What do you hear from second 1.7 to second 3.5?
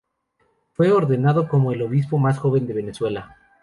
el Obispo más joven de Venezuela.